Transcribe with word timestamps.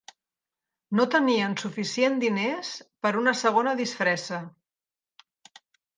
No 0.99 1.05
tenien 1.15 1.53
suficient 1.63 2.17
diners 2.25 2.71
per 3.07 3.11
una 3.23 3.37
segona 3.43 3.75
disfressa. 3.83 4.41